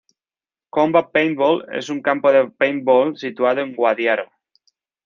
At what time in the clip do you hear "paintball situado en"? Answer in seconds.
2.49-3.75